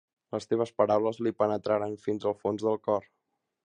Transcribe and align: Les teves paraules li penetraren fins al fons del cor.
Les 0.35 0.47
teves 0.53 0.71
paraules 0.83 1.21
li 1.27 1.33
penetraren 1.43 1.95
fins 2.09 2.29
al 2.31 2.39
fons 2.43 2.69
del 2.69 2.85
cor. 2.89 3.11